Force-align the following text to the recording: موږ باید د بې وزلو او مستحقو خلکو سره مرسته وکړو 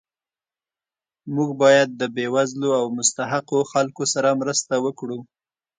موږ 1.35 1.49
باید 1.61 1.89
د 1.95 2.01
بې 2.15 2.25
وزلو 2.35 2.69
او 2.79 2.85
مستحقو 2.97 3.59
خلکو 3.71 4.03
سره 4.13 4.37
مرسته 4.41 4.73
وکړو 4.85 5.19